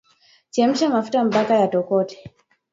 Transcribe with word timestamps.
Chemsha 0.53 0.85
mafuta 0.93 1.19
mpaka 1.29 1.53
yatokote 1.61 2.15